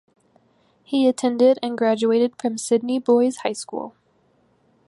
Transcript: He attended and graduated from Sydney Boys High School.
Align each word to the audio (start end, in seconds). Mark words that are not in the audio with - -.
He 0.83 1.07
attended 1.07 1.59
and 1.61 1.77
graduated 1.77 2.33
from 2.41 2.57
Sydney 2.57 2.97
Boys 2.97 3.37
High 3.45 3.53
School. 3.53 3.93